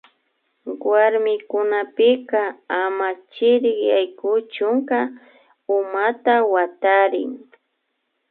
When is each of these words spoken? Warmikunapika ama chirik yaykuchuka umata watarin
Warmikunapika 0.91 2.41
ama 2.83 3.07
chirik 3.31 3.77
yaykuchuka 3.91 4.97
umata 5.77 6.35
watarin 6.53 7.31